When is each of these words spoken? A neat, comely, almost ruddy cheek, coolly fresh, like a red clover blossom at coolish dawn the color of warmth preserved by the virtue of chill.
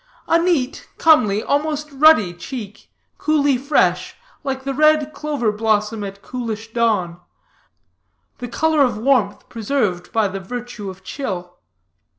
A 0.27 0.39
neat, 0.39 0.89
comely, 0.97 1.43
almost 1.43 1.91
ruddy 1.91 2.33
cheek, 2.33 2.89
coolly 3.19 3.55
fresh, 3.55 4.15
like 4.43 4.65
a 4.65 4.73
red 4.73 5.13
clover 5.13 5.51
blossom 5.51 6.03
at 6.03 6.23
coolish 6.23 6.73
dawn 6.73 7.19
the 8.39 8.47
color 8.47 8.81
of 8.81 8.97
warmth 8.97 9.47
preserved 9.47 10.11
by 10.11 10.27
the 10.27 10.39
virtue 10.39 10.89
of 10.89 11.03
chill. 11.03 11.59